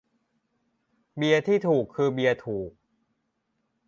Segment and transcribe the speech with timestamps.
[1.15, 2.69] "เบียร์ที่ถูกคือเบียร์ถูก"